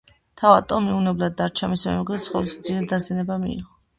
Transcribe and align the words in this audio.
თავად 0.41 0.63
ტომი 0.71 0.89
უვნებლად 0.93 1.35
დარჩა, 1.41 1.69
მისმა 1.73 1.93
მეგობარმა 1.97 2.21
კი 2.23 2.27
სხეულის 2.29 2.57
მძიმე 2.61 2.89
დაზიანება 2.95 3.41
მიიღო. 3.45 3.71